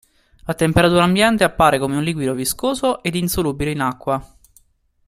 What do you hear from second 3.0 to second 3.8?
ed insolubile